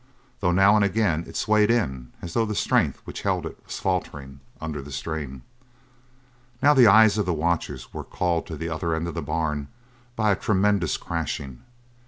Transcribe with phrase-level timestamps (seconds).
[0.39, 3.77] Though now and again it swayed in, as though the strength which held it was
[3.77, 5.43] faltering under the strain.
[6.59, 9.67] Now the eyes of the watchers were called to the other end of the barn
[10.15, 11.61] by a tremendous crashing.